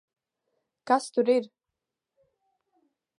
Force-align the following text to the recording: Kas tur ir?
Kas 0.87 1.05
tur 1.17 1.27
ir? 1.35 1.45